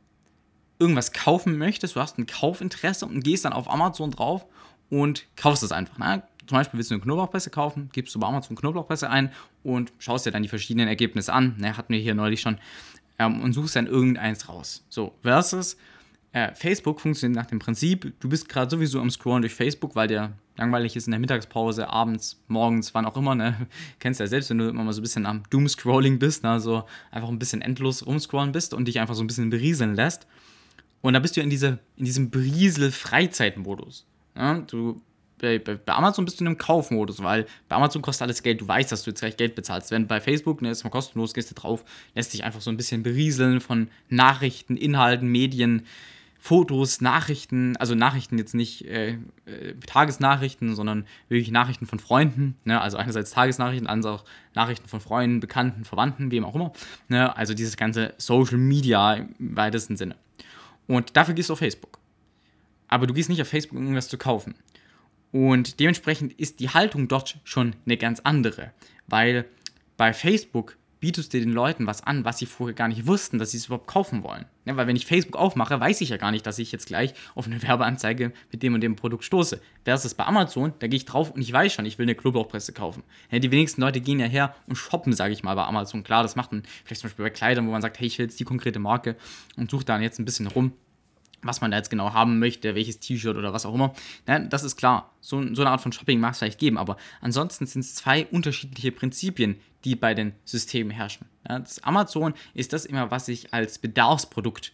irgendwas 0.78 1.14
kaufen 1.14 1.56
möchtest, 1.56 1.96
du 1.96 2.00
hast 2.00 2.18
ein 2.18 2.26
Kaufinteresse 2.26 3.06
und 3.06 3.24
gehst 3.24 3.46
dann 3.46 3.54
auf 3.54 3.70
Amazon 3.70 4.10
drauf 4.10 4.44
und 4.90 5.24
kaufst 5.34 5.62
es 5.62 5.72
einfach. 5.72 5.96
Ne? 5.96 6.22
Zum 6.46 6.58
Beispiel 6.58 6.76
willst 6.76 6.90
du 6.90 6.96
eine 6.96 7.02
Knoblauchpresse 7.02 7.48
kaufen, 7.48 7.88
gibst 7.94 8.14
du 8.14 8.20
bei 8.20 8.26
Amazon 8.26 8.54
Knoblauchpresse 8.54 9.08
ein 9.08 9.32
und 9.62 9.90
schaust 9.98 10.26
dir 10.26 10.32
dann 10.32 10.42
die 10.42 10.50
verschiedenen 10.50 10.86
Ergebnisse 10.86 11.32
an. 11.32 11.54
Ne, 11.56 11.78
hatten 11.78 11.94
wir 11.94 12.00
hier 12.00 12.14
neulich 12.14 12.42
schon. 12.42 12.58
Ähm, 13.18 13.40
und 13.40 13.54
suchst 13.54 13.74
dann 13.74 13.86
irgendeins 13.86 14.50
raus. 14.50 14.84
So, 14.90 15.14
versus 15.22 15.78
äh, 16.32 16.54
Facebook 16.54 17.00
funktioniert 17.00 17.42
nach 17.42 17.48
dem 17.48 17.58
Prinzip, 17.58 18.12
du 18.20 18.28
bist 18.28 18.50
gerade 18.50 18.70
sowieso 18.70 19.00
am 19.00 19.10
Scrollen 19.10 19.40
durch 19.40 19.54
Facebook, 19.54 19.94
weil 19.94 20.08
der 20.08 20.34
langweilig 20.56 20.96
ist 20.96 21.06
in 21.06 21.12
der 21.12 21.20
Mittagspause, 21.20 21.88
abends, 21.88 22.42
morgens, 22.48 22.94
wann 22.94 23.06
auch 23.06 23.16
immer, 23.16 23.34
ne? 23.34 23.66
Kennst 23.98 24.20
ja 24.20 24.26
selbst, 24.26 24.50
wenn 24.50 24.58
du 24.58 24.68
immer 24.68 24.84
mal 24.84 24.92
so 24.92 25.00
ein 25.00 25.02
bisschen 25.02 25.26
am 25.26 25.42
Doom-Scrolling 25.50 26.18
bist, 26.18 26.42
ne? 26.42 26.60
So 26.60 26.84
einfach 27.10 27.28
ein 27.28 27.38
bisschen 27.38 27.62
endlos 27.62 28.06
rumscrollen 28.06 28.52
bist 28.52 28.74
und 28.74 28.86
dich 28.86 29.00
einfach 29.00 29.14
so 29.14 29.22
ein 29.22 29.26
bisschen 29.26 29.50
berieseln 29.50 29.94
lässt. 29.94 30.26
Und 31.00 31.14
da 31.14 31.18
bist 31.18 31.36
du 31.36 31.40
in, 31.40 31.50
diese, 31.50 31.78
in 31.96 32.04
diesem 32.04 32.30
Briesel-Freizeitmodus. 32.30 34.06
Ja, 34.36 34.58
du, 34.60 35.02
bei, 35.42 35.60
Amazon 35.86 36.24
bist 36.24 36.38
du 36.38 36.44
in 36.44 36.48
einem 36.48 36.58
Kaufmodus, 36.58 37.22
weil 37.22 37.46
bei 37.68 37.76
Amazon 37.76 38.00
kostet 38.00 38.22
alles 38.22 38.42
Geld. 38.42 38.60
Du 38.60 38.68
weißt, 38.68 38.92
dass 38.92 39.02
du 39.02 39.10
jetzt 39.10 39.20
gleich 39.20 39.36
Geld 39.36 39.56
bezahlst. 39.56 39.90
Wenn 39.90 40.06
bei 40.06 40.20
Facebook, 40.20 40.62
ne, 40.62 40.70
ist 40.70 40.84
mal 40.84 40.90
kostenlos, 40.90 41.34
gehst 41.34 41.50
du 41.50 41.54
drauf, 41.54 41.84
lässt 42.14 42.32
dich 42.32 42.44
einfach 42.44 42.60
so 42.60 42.70
ein 42.70 42.76
bisschen 42.76 43.02
berieseln 43.02 43.60
von 43.60 43.88
Nachrichten, 44.08 44.76
Inhalten, 44.76 45.28
Medien, 45.28 45.86
Fotos, 46.44 47.00
Nachrichten, 47.00 47.76
also 47.76 47.94
Nachrichten 47.94 48.36
jetzt 48.36 48.52
nicht 48.52 48.84
äh, 48.86 49.10
äh, 49.46 49.74
Tagesnachrichten, 49.86 50.74
sondern 50.74 51.06
wirklich 51.28 51.52
Nachrichten 51.52 51.86
von 51.86 52.00
Freunden. 52.00 52.56
Ne? 52.64 52.80
Also 52.80 52.96
einerseits 52.96 53.30
Tagesnachrichten, 53.30 53.86
andererseits 53.86 54.24
auch 54.24 54.28
Nachrichten 54.52 54.88
von 54.88 55.00
Freunden, 55.00 55.38
Bekannten, 55.38 55.84
Verwandten, 55.84 56.32
wem 56.32 56.44
auch 56.44 56.56
immer. 56.56 56.72
Ne? 57.06 57.36
Also 57.36 57.54
dieses 57.54 57.76
ganze 57.76 58.14
Social 58.18 58.58
Media 58.58 59.14
im 59.14 59.56
weitesten 59.56 59.96
Sinne. 59.96 60.16
Und 60.88 61.16
dafür 61.16 61.34
gehst 61.34 61.48
du 61.48 61.52
auf 61.52 61.60
Facebook. 61.60 62.00
Aber 62.88 63.06
du 63.06 63.14
gehst 63.14 63.28
nicht 63.28 63.40
auf 63.40 63.46
Facebook, 63.46 63.78
um 63.78 63.84
irgendwas 63.84 64.08
zu 64.08 64.18
kaufen. 64.18 64.56
Und 65.30 65.78
dementsprechend 65.78 66.32
ist 66.32 66.58
die 66.58 66.70
Haltung 66.70 67.06
dort 67.06 67.38
schon 67.44 67.76
eine 67.86 67.96
ganz 67.96 68.18
andere. 68.18 68.72
Weil 69.06 69.44
bei 69.96 70.12
Facebook 70.12 70.76
bietest 71.02 71.34
du 71.34 71.40
den 71.40 71.50
Leuten 71.50 71.88
was 71.88 72.02
an, 72.04 72.24
was 72.24 72.38
sie 72.38 72.46
vorher 72.46 72.74
gar 72.74 72.86
nicht 72.86 73.08
wussten, 73.08 73.38
dass 73.38 73.50
sie 73.50 73.56
es 73.56 73.66
überhaupt 73.66 73.88
kaufen 73.88 74.22
wollen. 74.22 74.46
Ja, 74.64 74.76
weil 74.76 74.86
wenn 74.86 74.94
ich 74.94 75.04
Facebook 75.04 75.36
aufmache, 75.36 75.80
weiß 75.80 76.00
ich 76.00 76.10
ja 76.10 76.16
gar 76.16 76.30
nicht, 76.30 76.46
dass 76.46 76.60
ich 76.60 76.70
jetzt 76.70 76.86
gleich 76.86 77.12
auf 77.34 77.46
eine 77.46 77.60
Werbeanzeige 77.68 78.32
mit 78.52 78.62
dem 78.62 78.74
und 78.74 78.80
dem 78.82 78.94
Produkt 78.94 79.24
stoße. 79.24 79.60
Versus 79.84 80.14
bei 80.14 80.24
Amazon, 80.24 80.72
da 80.78 80.86
gehe 80.86 80.96
ich 80.96 81.04
drauf 81.04 81.32
und 81.32 81.42
ich 81.42 81.52
weiß 81.52 81.72
schon, 81.72 81.86
ich 81.86 81.98
will 81.98 82.04
eine 82.04 82.14
Knoblauchpresse 82.14 82.72
kaufen. 82.72 83.02
Ja, 83.32 83.40
die 83.40 83.50
wenigsten 83.50 83.80
Leute 83.80 84.00
gehen 84.00 84.20
ja 84.20 84.26
her 84.26 84.54
und 84.68 84.76
shoppen, 84.76 85.12
sage 85.12 85.32
ich 85.32 85.42
mal, 85.42 85.56
bei 85.56 85.64
Amazon. 85.64 86.04
Klar, 86.04 86.22
das 86.22 86.36
macht 86.36 86.52
man 86.52 86.62
vielleicht 86.84 87.00
zum 87.00 87.10
Beispiel 87.10 87.24
bei 87.24 87.30
Kleidern, 87.30 87.66
wo 87.66 87.72
man 87.72 87.82
sagt, 87.82 87.98
hey, 87.98 88.06
ich 88.06 88.16
will 88.18 88.26
jetzt 88.26 88.38
die 88.38 88.44
konkrete 88.44 88.78
Marke 88.78 89.16
und 89.56 89.70
suche 89.70 89.84
dann 89.84 90.02
jetzt 90.02 90.20
ein 90.20 90.24
bisschen 90.24 90.46
rum 90.46 90.72
was 91.42 91.60
man 91.60 91.70
da 91.70 91.76
jetzt 91.76 91.90
genau 91.90 92.12
haben 92.12 92.38
möchte, 92.38 92.74
welches 92.74 93.00
T-Shirt 93.00 93.36
oder 93.36 93.52
was 93.52 93.66
auch 93.66 93.74
immer. 93.74 93.94
Ja, 94.26 94.38
das 94.38 94.62
ist 94.62 94.76
klar. 94.76 95.12
So, 95.20 95.42
so, 95.54 95.62
eine 95.62 95.70
Art 95.70 95.80
von 95.80 95.92
Shopping 95.92 96.20
mag 96.20 96.32
es 96.32 96.38
vielleicht 96.38 96.58
geben, 96.58 96.78
aber 96.78 96.96
ansonsten 97.20 97.66
sind 97.66 97.80
es 97.80 97.94
zwei 97.94 98.26
unterschiedliche 98.26 98.92
Prinzipien, 98.92 99.56
die 99.84 99.96
bei 99.96 100.14
den 100.14 100.32
Systemen 100.44 100.90
herrschen. 100.90 101.26
Ja, 101.48 101.58
das 101.58 101.82
Amazon 101.82 102.34
ist 102.54 102.72
das 102.72 102.86
immer, 102.86 103.10
was 103.10 103.28
ich 103.28 103.52
als 103.52 103.78
Bedarfsprodukt 103.78 104.72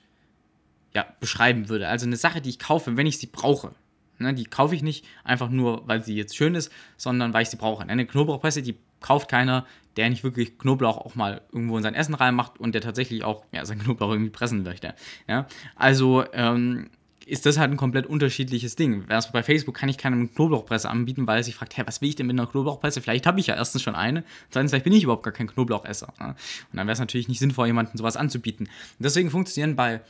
ja, 0.94 1.06
beschreiben 1.20 1.68
würde. 1.68 1.88
Also 1.88 2.06
eine 2.06 2.16
Sache, 2.16 2.40
die 2.40 2.50
ich 2.50 2.58
kaufe, 2.58 2.96
wenn 2.96 3.06
ich 3.06 3.18
sie 3.18 3.26
brauche. 3.26 3.72
Ne, 4.18 4.34
die 4.34 4.44
kaufe 4.44 4.74
ich 4.74 4.82
nicht 4.82 5.04
einfach 5.22 5.48
nur, 5.48 5.86
weil 5.86 6.02
sie 6.02 6.16
jetzt 6.16 6.36
schön 6.36 6.56
ist, 6.56 6.72
sondern 6.96 7.32
weil 7.32 7.42
ich 7.42 7.50
sie 7.50 7.56
brauche. 7.56 7.88
Eine 7.88 8.04
Knoblauchpresse, 8.04 8.62
die 8.62 8.76
kauft 9.00 9.30
keiner, 9.30 9.64
der 9.98 10.08
nicht 10.08 10.22
wirklich 10.22 10.58
Knoblauch 10.58 10.96
auch 10.96 11.16
mal 11.16 11.42
irgendwo 11.52 11.76
in 11.76 11.82
sein 11.82 11.94
Essen 11.94 12.14
reinmacht 12.14 12.60
und 12.60 12.72
der 12.72 12.80
tatsächlich 12.80 13.24
auch 13.24 13.44
ja, 13.52 13.64
sein 13.64 13.80
Knoblauch 13.80 14.12
irgendwie 14.12 14.30
pressen 14.30 14.62
möchte. 14.62 14.94
Ja? 15.26 15.46
Also 15.74 16.24
ähm, 16.32 16.88
ist 17.26 17.46
das 17.46 17.58
halt 17.58 17.72
ein 17.72 17.76
komplett 17.76 18.06
unterschiedliches 18.06 18.76
Ding. 18.76 19.04
Erst 19.08 19.32
bei 19.32 19.42
Facebook 19.42 19.74
kann 19.74 19.88
ich 19.88 19.98
keine 19.98 20.28
Knoblauchpresse 20.28 20.88
anbieten, 20.88 21.26
weil 21.26 21.38
er 21.38 21.42
sich 21.42 21.56
fragt, 21.56 21.76
hä, 21.76 21.82
was 21.84 22.00
will 22.00 22.08
ich 22.08 22.14
denn 22.14 22.28
mit 22.28 22.38
einer 22.38 22.46
Knoblauchpresse? 22.46 23.02
Vielleicht 23.02 23.26
habe 23.26 23.40
ich 23.40 23.48
ja 23.48 23.56
erstens 23.56 23.82
schon 23.82 23.96
eine, 23.96 24.22
zweitens, 24.50 24.70
vielleicht 24.70 24.84
bin 24.84 24.92
ich 24.92 25.02
überhaupt 25.02 25.24
gar 25.24 25.32
kein 25.32 25.48
Knoblauchesser. 25.48 26.14
Ne? 26.20 26.28
Und 26.28 26.76
dann 26.76 26.86
wäre 26.86 26.92
es 26.92 27.00
natürlich 27.00 27.28
nicht 27.28 27.40
sinnvoll, 27.40 27.66
jemandem 27.66 27.98
sowas 27.98 28.16
anzubieten. 28.16 28.66
Und 28.66 29.04
deswegen 29.04 29.30
funktionieren 29.30 29.74
bei 29.74 30.00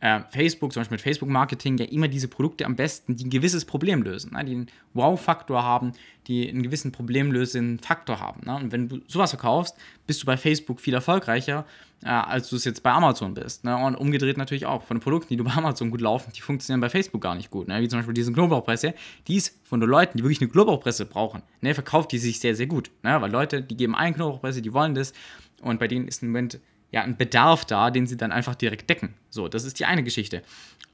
äh, 0.00 0.20
Facebook, 0.30 0.72
zum 0.72 0.80
Beispiel 0.80 0.96
mit 0.96 1.02
Facebook-Marketing, 1.02 1.78
ja 1.78 1.86
immer 1.86 2.08
diese 2.08 2.28
Produkte 2.28 2.66
am 2.66 2.76
besten, 2.76 3.16
die 3.16 3.24
ein 3.24 3.30
gewisses 3.30 3.64
Problem 3.64 4.02
lösen, 4.02 4.32
ne? 4.32 4.44
die 4.44 4.52
einen 4.52 4.66
Wow-Faktor 4.94 5.62
haben, 5.62 5.92
die 6.26 6.48
einen 6.48 6.62
gewissen 6.62 6.92
problemlösenden 6.92 7.78
Faktor 7.80 8.20
haben. 8.20 8.42
Ne? 8.46 8.54
Und 8.54 8.72
wenn 8.72 8.88
du 8.88 9.00
sowas 9.08 9.30
verkaufst, 9.30 9.76
bist 10.06 10.22
du 10.22 10.26
bei 10.26 10.36
Facebook 10.36 10.80
viel 10.80 10.94
erfolgreicher, 10.94 11.64
äh, 12.04 12.08
als 12.08 12.48
du 12.48 12.56
es 12.56 12.64
jetzt 12.64 12.82
bei 12.82 12.92
Amazon 12.92 13.34
bist. 13.34 13.64
Ne? 13.64 13.76
Und 13.76 13.96
umgedreht 13.96 14.36
natürlich 14.36 14.66
auch. 14.66 14.82
Von 14.84 14.98
den 14.98 15.02
Produkten, 15.02 15.28
die 15.30 15.36
du 15.36 15.44
bei 15.44 15.52
Amazon 15.52 15.90
gut 15.90 16.00
laufen, 16.00 16.32
die 16.34 16.40
funktionieren 16.40 16.80
bei 16.80 16.90
Facebook 16.90 17.20
gar 17.20 17.34
nicht 17.34 17.50
gut. 17.50 17.66
Ne? 17.66 17.80
Wie 17.80 17.88
zum 17.88 17.98
Beispiel 17.98 18.14
diese 18.14 18.32
Knoblauchpresse, 18.32 18.94
die 19.26 19.36
ist 19.36 19.58
von 19.64 19.80
den 19.80 19.90
Leuten, 19.90 20.16
die 20.16 20.22
wirklich 20.22 20.40
eine 20.40 20.50
Knoblauchpresse 20.50 21.06
brauchen, 21.06 21.42
ne? 21.60 21.74
verkauft 21.74 22.12
die 22.12 22.18
sich 22.18 22.38
sehr, 22.38 22.54
sehr 22.54 22.66
gut. 22.66 22.90
Ne? 23.02 23.20
Weil 23.20 23.32
Leute, 23.32 23.62
die 23.62 23.76
geben 23.76 23.96
eine 23.96 24.14
Knoblauchpresse, 24.14 24.62
die 24.62 24.72
wollen 24.72 24.94
das. 24.94 25.12
Und 25.60 25.80
bei 25.80 25.88
denen 25.88 26.06
ist 26.06 26.22
im 26.22 26.28
Moment 26.28 26.60
ja, 26.90 27.02
ein 27.02 27.16
Bedarf 27.16 27.64
da, 27.64 27.90
den 27.90 28.06
sie 28.06 28.16
dann 28.16 28.32
einfach 28.32 28.54
direkt 28.54 28.88
decken. 28.88 29.14
So, 29.30 29.48
das 29.48 29.64
ist 29.64 29.78
die 29.78 29.84
eine 29.84 30.02
Geschichte. 30.02 30.42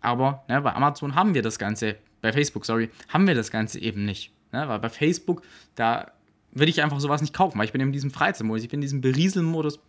Aber 0.00 0.44
ne, 0.48 0.60
bei 0.60 0.72
Amazon 0.74 1.14
haben 1.14 1.34
wir 1.34 1.42
das 1.42 1.58
Ganze, 1.58 1.96
bei 2.20 2.32
Facebook, 2.32 2.66
sorry, 2.66 2.90
haben 3.08 3.26
wir 3.26 3.34
das 3.34 3.50
Ganze 3.50 3.80
eben 3.80 4.04
nicht. 4.04 4.32
Ne? 4.52 4.68
Weil 4.68 4.80
bei 4.80 4.90
Facebook, 4.90 5.42
da 5.74 6.12
würde 6.52 6.70
ich 6.70 6.82
einfach 6.82 7.00
sowas 7.00 7.20
nicht 7.20 7.34
kaufen, 7.34 7.58
weil 7.58 7.66
ich 7.66 7.72
bin 7.72 7.80
in 7.80 7.92
diesem 7.92 8.10
Freizeitmodus, 8.10 8.64
ich 8.64 8.68
bin 8.70 8.78
in 8.78 8.82
diesem 8.82 9.00
Berieselmodus 9.00 9.80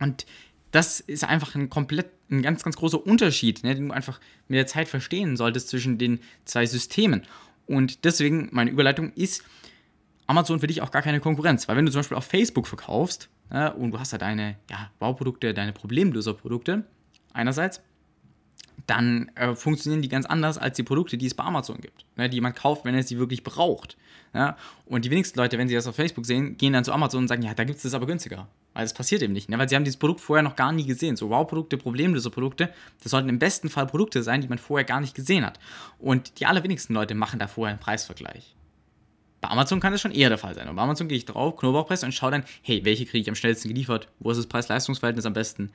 und 0.00 0.26
das 0.72 1.00
ist 1.00 1.24
einfach 1.24 1.54
ein 1.54 1.70
komplett, 1.70 2.10
ein 2.30 2.42
ganz, 2.42 2.62
ganz 2.62 2.76
großer 2.76 3.04
Unterschied, 3.04 3.62
ne, 3.62 3.74
den 3.74 3.88
du 3.88 3.94
einfach 3.94 4.20
mit 4.48 4.58
der 4.58 4.66
Zeit 4.66 4.88
verstehen 4.88 5.36
solltest 5.36 5.68
zwischen 5.68 5.96
den 5.96 6.20
zwei 6.44 6.66
Systemen. 6.66 7.22
Und 7.66 8.04
deswegen, 8.04 8.48
meine 8.52 8.70
Überleitung 8.70 9.12
ist, 9.14 9.42
Amazon 10.26 10.60
für 10.60 10.66
dich 10.66 10.82
auch 10.82 10.90
gar 10.90 11.02
keine 11.02 11.20
Konkurrenz, 11.20 11.68
weil 11.68 11.76
wenn 11.76 11.86
du 11.86 11.92
zum 11.92 12.00
Beispiel 12.00 12.16
auf 12.16 12.24
Facebook 12.24 12.66
verkaufst, 12.66 13.28
ja, 13.52 13.68
und 13.68 13.92
du 13.92 13.98
hast 13.98 14.12
da 14.12 14.18
deine 14.18 14.56
ja, 14.70 14.90
Bauprodukte, 14.98 15.54
deine 15.54 15.72
Problemlöserprodukte 15.72 16.84
einerseits. 17.32 17.80
dann 18.86 19.30
äh, 19.34 19.54
funktionieren 19.54 20.02
die 20.02 20.08
ganz 20.08 20.26
anders 20.26 20.58
als 20.58 20.76
die 20.76 20.82
Produkte, 20.82 21.16
die 21.16 21.26
es 21.26 21.34
bei 21.34 21.44
Amazon 21.44 21.80
gibt, 21.80 22.04
ne, 22.16 22.28
die 22.28 22.40
man 22.40 22.54
kauft, 22.54 22.84
wenn 22.84 22.94
er 22.94 23.02
sie 23.02 23.18
wirklich 23.18 23.42
braucht. 23.42 23.96
Ja? 24.34 24.56
Und 24.84 25.04
die 25.04 25.10
wenigsten 25.10 25.38
Leute, 25.38 25.58
wenn 25.58 25.66
sie 25.66 25.74
das 25.74 25.86
auf 25.86 25.96
Facebook 25.96 26.26
sehen, 26.26 26.56
gehen 26.56 26.72
dann 26.72 26.84
zu 26.84 26.92
Amazon 26.92 27.22
und 27.22 27.28
sagen, 27.28 27.42
ja, 27.42 27.54
da 27.54 27.64
gibt 27.64 27.78
es 27.78 27.82
das 27.84 27.94
aber 27.94 28.06
günstiger. 28.06 28.48
Weil 28.74 28.84
das 28.84 28.92
passiert 28.92 29.22
eben 29.22 29.32
nicht, 29.32 29.48
ne? 29.48 29.58
weil 29.58 29.68
sie 29.68 29.74
haben 29.74 29.84
dieses 29.84 29.98
Produkt 29.98 30.20
vorher 30.20 30.42
noch 30.42 30.56
gar 30.56 30.72
nie 30.72 30.84
gesehen. 30.84 31.16
So 31.16 31.30
Wow-Produkte, 31.30 31.78
Problemlöser-Produkte, 31.78 32.72
das 33.02 33.10
sollten 33.10 33.28
im 33.28 33.38
besten 33.38 33.70
Fall 33.70 33.86
Produkte 33.86 34.22
sein, 34.22 34.42
die 34.42 34.48
man 34.48 34.58
vorher 34.58 34.84
gar 34.84 35.00
nicht 35.00 35.14
gesehen 35.14 35.44
hat. 35.44 35.58
Und 35.98 36.38
die 36.40 36.46
allerwenigsten 36.46 36.94
Leute 36.94 37.14
machen 37.14 37.38
da 37.38 37.46
vorher 37.46 37.70
einen 37.70 37.80
Preisvergleich. 37.80 38.55
Bei 39.46 39.52
Amazon 39.52 39.78
kann 39.78 39.92
das 39.92 40.00
schon 40.00 40.10
eher 40.10 40.28
der 40.28 40.38
Fall 40.38 40.56
sein. 40.56 40.68
Und 40.68 40.74
bei 40.74 40.82
Amazon 40.82 41.06
gehe 41.06 41.16
ich 41.16 41.24
drauf, 41.24 41.56
Knoblauchpresse 41.56 42.04
und 42.04 42.10
schaue 42.10 42.32
dann, 42.32 42.44
hey, 42.62 42.84
welche 42.84 43.06
kriege 43.06 43.22
ich 43.22 43.28
am 43.28 43.36
schnellsten 43.36 43.68
geliefert? 43.68 44.08
Wo 44.18 44.32
ist 44.32 44.38
das 44.38 44.48
Preis-Leistungs-Verhältnis 44.48 45.24
am 45.24 45.34
besten? 45.34 45.70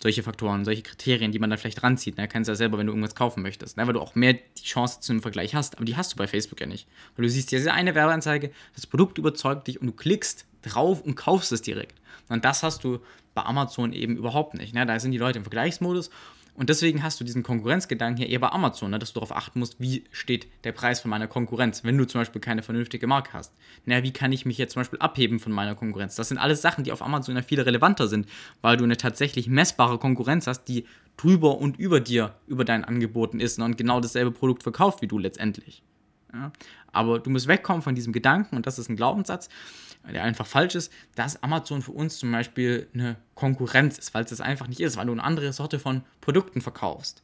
solche 0.00 0.24
Faktoren, 0.24 0.64
solche 0.64 0.82
Kriterien, 0.82 1.30
die 1.30 1.38
man 1.38 1.48
dann 1.48 1.60
vielleicht 1.60 1.84
ranzieht. 1.84 2.16
Ne? 2.16 2.26
Kennst 2.26 2.48
du 2.48 2.52
ja 2.52 2.56
selber, 2.56 2.76
wenn 2.76 2.88
du 2.88 2.92
irgendwas 2.92 3.14
kaufen 3.14 3.40
möchtest. 3.40 3.76
Ne? 3.76 3.86
Weil 3.86 3.92
du 3.92 4.00
auch 4.00 4.16
mehr 4.16 4.32
die 4.32 4.64
Chance 4.64 4.98
zu 4.98 5.12
einem 5.12 5.22
Vergleich 5.22 5.54
hast. 5.54 5.76
Aber 5.76 5.84
die 5.84 5.96
hast 5.96 6.12
du 6.12 6.16
bei 6.16 6.26
Facebook 6.26 6.60
ja 6.60 6.66
nicht. 6.66 6.88
Weil 7.14 7.26
du 7.26 7.30
siehst 7.30 7.52
diese 7.52 7.72
eine 7.72 7.94
Werbeanzeige, 7.94 8.50
das 8.74 8.84
Produkt 8.84 9.18
überzeugt 9.18 9.68
dich 9.68 9.80
und 9.80 9.86
du 9.86 9.92
klickst 9.92 10.44
drauf 10.62 11.02
und 11.02 11.14
kaufst 11.14 11.52
es 11.52 11.62
direkt. 11.62 12.00
Und 12.28 12.44
das 12.44 12.64
hast 12.64 12.82
du 12.82 12.98
bei 13.34 13.44
Amazon 13.44 13.92
eben 13.92 14.16
überhaupt 14.16 14.54
nicht. 14.54 14.74
Ne? 14.74 14.84
Da 14.86 14.98
sind 14.98 15.12
die 15.12 15.18
Leute 15.18 15.38
im 15.38 15.44
Vergleichsmodus 15.44 16.10
und 16.54 16.68
deswegen 16.68 17.02
hast 17.02 17.18
du 17.18 17.24
diesen 17.24 17.42
Konkurrenzgedanken 17.42 18.18
hier 18.18 18.28
eher 18.28 18.38
bei 18.38 18.50
Amazon, 18.50 18.90
ne, 18.90 18.98
dass 18.98 19.12
du 19.12 19.20
darauf 19.20 19.34
achten 19.34 19.58
musst, 19.58 19.80
wie 19.80 20.04
steht 20.10 20.46
der 20.64 20.72
Preis 20.72 21.00
von 21.00 21.10
meiner 21.10 21.26
Konkurrenz, 21.26 21.82
wenn 21.82 21.96
du 21.96 22.04
zum 22.06 22.20
Beispiel 22.20 22.42
keine 22.42 22.62
vernünftige 22.62 23.06
Marke 23.06 23.32
hast. 23.32 23.54
Na, 23.86 24.02
wie 24.02 24.12
kann 24.12 24.32
ich 24.32 24.44
mich 24.44 24.58
jetzt 24.58 24.74
zum 24.74 24.80
Beispiel 24.80 24.98
abheben 24.98 25.40
von 25.40 25.50
meiner 25.52 25.74
Konkurrenz? 25.74 26.14
Das 26.14 26.28
sind 26.28 26.36
alles 26.36 26.60
Sachen, 26.60 26.84
die 26.84 26.92
auf 26.92 27.00
Amazon 27.00 27.36
ja 27.36 27.42
viel 27.42 27.60
relevanter 27.60 28.06
sind, 28.06 28.28
weil 28.60 28.76
du 28.76 28.84
eine 28.84 28.98
tatsächlich 28.98 29.48
messbare 29.48 29.98
Konkurrenz 29.98 30.46
hast, 30.46 30.64
die 30.64 30.84
drüber 31.16 31.56
und 31.56 31.78
über 31.78 32.00
dir, 32.00 32.34
über 32.46 32.66
deinen 32.66 32.84
Angeboten 32.84 33.40
ist 33.40 33.58
ne, 33.58 33.64
und 33.64 33.78
genau 33.78 34.00
dasselbe 34.00 34.30
Produkt 34.30 34.62
verkauft 34.62 35.00
wie 35.00 35.08
du 35.08 35.18
letztendlich. 35.18 35.82
Ja? 36.34 36.52
Aber 36.92 37.18
du 37.18 37.30
musst 37.30 37.48
wegkommen 37.48 37.82
von 37.82 37.94
diesem 37.94 38.12
Gedanken, 38.12 38.56
und 38.56 38.66
das 38.66 38.78
ist 38.78 38.90
ein 38.90 38.96
Glaubenssatz, 38.96 39.48
der 40.10 40.24
einfach 40.24 40.46
falsch 40.46 40.74
ist, 40.74 40.92
dass 41.14 41.42
Amazon 41.42 41.82
für 41.82 41.92
uns 41.92 42.18
zum 42.18 42.32
Beispiel 42.32 42.88
eine 42.94 43.16
Konkurrenz 43.34 43.98
ist, 43.98 44.14
weil 44.14 44.24
es 44.24 44.30
das 44.30 44.40
einfach 44.40 44.66
nicht 44.66 44.80
ist, 44.80 44.96
weil 44.96 45.06
du 45.06 45.12
eine 45.12 45.22
andere 45.22 45.52
Sorte 45.52 45.78
von 45.78 46.02
Produkten 46.20 46.60
verkaufst. 46.60 47.22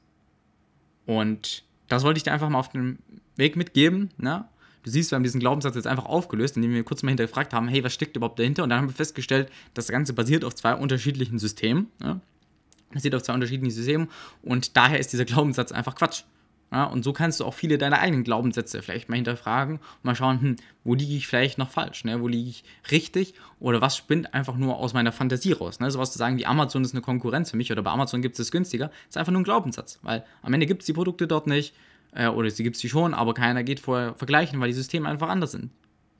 Und 1.06 1.64
das 1.88 2.04
wollte 2.04 2.18
ich 2.18 2.24
dir 2.24 2.32
einfach 2.32 2.48
mal 2.48 2.58
auf 2.58 2.68
den 2.68 2.98
Weg 3.36 3.56
mitgeben. 3.56 4.10
Ne? 4.18 4.44
Du 4.82 4.90
siehst, 4.90 5.10
wir 5.10 5.16
haben 5.16 5.22
diesen 5.22 5.40
Glaubenssatz 5.40 5.74
jetzt 5.74 5.86
einfach 5.86 6.04
aufgelöst, 6.04 6.56
indem 6.56 6.72
wir 6.72 6.84
kurz 6.84 7.02
mal 7.02 7.10
hinterfragt 7.10 7.52
haben, 7.52 7.68
hey, 7.68 7.82
was 7.82 7.94
steckt 7.94 8.16
überhaupt 8.16 8.38
dahinter? 8.38 8.62
Und 8.62 8.70
dann 8.70 8.80
haben 8.80 8.88
wir 8.88 8.94
festgestellt, 8.94 9.50
das 9.74 9.88
Ganze 9.88 10.12
basiert 10.12 10.44
auf 10.44 10.54
zwei 10.54 10.74
unterschiedlichen 10.74 11.38
Systemen. 11.38 11.88
Ne? 11.98 12.20
Basiert 12.92 13.14
auf 13.14 13.22
zwei 13.22 13.34
unterschiedlichen 13.34 13.74
Systemen 13.74 14.08
und 14.42 14.76
daher 14.76 14.98
ist 14.98 15.12
dieser 15.12 15.24
Glaubenssatz 15.24 15.72
einfach 15.72 15.94
Quatsch. 15.94 16.24
Ja, 16.70 16.84
und 16.84 17.02
so 17.02 17.14
kannst 17.14 17.40
du 17.40 17.46
auch 17.46 17.54
viele 17.54 17.78
deiner 17.78 17.98
eigenen 18.00 18.24
Glaubenssätze 18.24 18.82
vielleicht 18.82 19.08
mal 19.08 19.16
hinterfragen 19.16 19.76
und 19.76 20.04
mal 20.04 20.14
schauen, 20.14 20.40
hm, 20.40 20.56
wo 20.84 20.94
liege 20.94 21.14
ich 21.14 21.26
vielleicht 21.26 21.56
noch 21.56 21.70
falsch, 21.70 22.04
ne? 22.04 22.20
wo 22.20 22.28
liege 22.28 22.50
ich 22.50 22.64
richtig 22.90 23.32
oder 23.58 23.80
was 23.80 23.96
spinnt 23.96 24.34
einfach 24.34 24.56
nur 24.56 24.76
aus 24.76 24.92
meiner 24.92 25.12
Fantasie 25.12 25.52
raus. 25.52 25.80
Ne? 25.80 25.90
Sowas 25.90 26.12
zu 26.12 26.18
sagen 26.18 26.36
wie 26.36 26.44
Amazon 26.44 26.84
ist 26.84 26.92
eine 26.92 27.00
Konkurrenz 27.00 27.50
für 27.50 27.56
mich 27.56 27.72
oder 27.72 27.82
bei 27.82 27.90
Amazon 27.90 28.20
gibt 28.20 28.38
es 28.38 28.50
günstiger, 28.50 28.90
ist 29.08 29.16
einfach 29.16 29.32
nur 29.32 29.40
ein 29.40 29.44
Glaubenssatz, 29.44 29.98
weil 30.02 30.24
am 30.42 30.52
Ende 30.52 30.66
gibt 30.66 30.82
es 30.82 30.86
die 30.86 30.92
Produkte 30.92 31.26
dort 31.26 31.46
nicht 31.46 31.74
äh, 32.12 32.28
oder 32.28 32.50
sie 32.50 32.64
gibt 32.64 32.76
es 32.76 32.82
die 32.82 32.90
schon, 32.90 33.14
aber 33.14 33.32
keiner 33.32 33.64
geht 33.64 33.80
vorher 33.80 34.14
vergleichen, 34.14 34.60
weil 34.60 34.68
die 34.68 34.74
Systeme 34.74 35.08
einfach 35.08 35.30
anders 35.30 35.52
sind. 35.52 35.70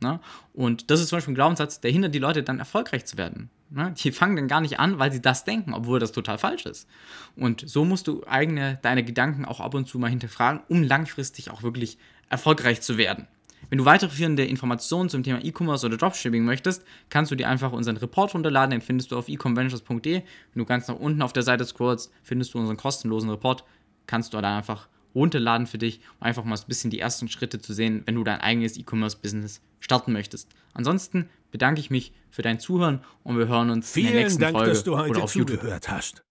Ne? 0.00 0.20
Und 0.52 0.90
das 0.90 1.00
ist 1.00 1.08
zum 1.08 1.16
Beispiel 1.16 1.32
ein 1.32 1.36
Glaubenssatz, 1.36 1.80
der 1.80 1.90
hindert 1.90 2.14
die 2.14 2.20
Leute 2.20 2.42
dann 2.42 2.58
erfolgreich 2.58 3.04
zu 3.04 3.16
werden. 3.16 3.50
Ne? 3.70 3.94
Die 3.98 4.12
fangen 4.12 4.36
dann 4.36 4.48
gar 4.48 4.60
nicht 4.60 4.78
an, 4.78 4.98
weil 4.98 5.12
sie 5.12 5.20
das 5.20 5.44
denken, 5.44 5.74
obwohl 5.74 5.98
das 5.98 6.12
total 6.12 6.38
falsch 6.38 6.66
ist. 6.66 6.88
Und 7.36 7.68
so 7.68 7.84
musst 7.84 8.06
du 8.06 8.24
eigene, 8.26 8.78
deine 8.82 9.04
Gedanken 9.04 9.44
auch 9.44 9.60
ab 9.60 9.74
und 9.74 9.88
zu 9.88 9.98
mal 9.98 10.10
hinterfragen, 10.10 10.60
um 10.68 10.82
langfristig 10.82 11.50
auch 11.50 11.62
wirklich 11.62 11.98
erfolgreich 12.30 12.80
zu 12.80 12.96
werden. 12.96 13.26
Wenn 13.70 13.78
du 13.78 13.84
weiterführende 13.84 14.44
Informationen 14.44 15.08
zum 15.08 15.22
Thema 15.22 15.44
E-Commerce 15.44 15.84
oder 15.84 15.96
Dropshipping 15.96 16.44
möchtest, 16.44 16.84
kannst 17.10 17.30
du 17.30 17.34
dir 17.34 17.48
einfach 17.48 17.72
unseren 17.72 17.96
Report 17.96 18.32
runterladen, 18.32 18.70
den 18.70 18.80
findest 18.80 19.10
du 19.10 19.18
auf 19.18 19.28
econventures.de. 19.28 20.14
Wenn 20.14 20.22
du 20.54 20.64
ganz 20.64 20.88
nach 20.88 20.94
unten 20.94 21.22
auf 21.22 21.32
der 21.32 21.42
Seite 21.42 21.64
scrollst, 21.64 22.12
findest 22.22 22.54
du 22.54 22.58
unseren 22.58 22.76
kostenlosen 22.76 23.28
Report, 23.30 23.64
kannst 24.06 24.32
du 24.32 24.40
dann 24.40 24.56
einfach 24.56 24.88
runterladen 25.14 25.66
für 25.66 25.78
dich, 25.78 26.00
um 26.18 26.26
einfach 26.26 26.44
mal 26.44 26.56
ein 26.56 26.66
bisschen 26.66 26.90
die 26.90 27.00
ersten 27.00 27.28
Schritte 27.28 27.60
zu 27.60 27.72
sehen, 27.72 28.02
wenn 28.06 28.14
du 28.14 28.24
dein 28.24 28.40
eigenes 28.40 28.76
E-Commerce-Business 28.76 29.60
starten 29.80 30.12
möchtest. 30.12 30.48
Ansonsten 30.74 31.28
bedanke 31.50 31.80
ich 31.80 31.90
mich 31.90 32.12
für 32.30 32.42
dein 32.42 32.60
Zuhören 32.60 33.00
und 33.22 33.38
wir 33.38 33.48
hören 33.48 33.70
uns 33.70 33.90
Vielen 33.92 34.08
in 34.08 34.12
der 34.12 34.22
nächsten 34.22 34.40
Dank, 34.40 34.56
Folge 34.56 34.70
dass 34.70 34.84
du 34.84 34.96
heute 34.96 35.10
oder 35.10 35.24
auf 35.24 35.34
YouTube. 35.34 35.58
zugehört 35.58 35.90
hast. 35.90 36.22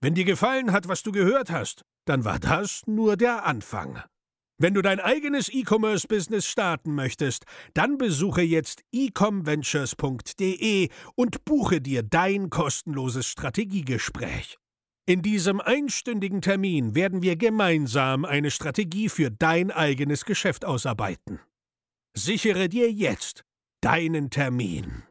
Wenn 0.00 0.14
dir 0.14 0.24
gefallen 0.24 0.72
hat, 0.72 0.88
was 0.88 1.02
du 1.02 1.12
gehört 1.12 1.50
hast, 1.50 1.82
dann 2.04 2.24
war 2.24 2.38
das 2.38 2.82
nur 2.86 3.16
der 3.16 3.46
Anfang. 3.46 4.02
Wenn 4.58 4.72
du 4.72 4.80
dein 4.80 5.00
eigenes 5.00 5.50
E-Commerce-Business 5.52 6.46
starten 6.46 6.94
möchtest, 6.94 7.44
dann 7.74 7.98
besuche 7.98 8.40
jetzt 8.40 8.80
ecomventures.de 8.92 10.88
und 11.14 11.44
buche 11.44 11.82
dir 11.82 12.02
dein 12.02 12.48
kostenloses 12.48 13.26
Strategiegespräch. 13.26 14.56
In 15.08 15.22
diesem 15.22 15.60
einstündigen 15.60 16.40
Termin 16.40 16.96
werden 16.96 17.22
wir 17.22 17.36
gemeinsam 17.36 18.24
eine 18.24 18.50
Strategie 18.50 19.08
für 19.08 19.30
dein 19.30 19.70
eigenes 19.70 20.24
Geschäft 20.24 20.64
ausarbeiten. 20.64 21.38
Sichere 22.12 22.68
dir 22.68 22.90
jetzt 22.90 23.44
deinen 23.80 24.30
Termin. 24.30 25.04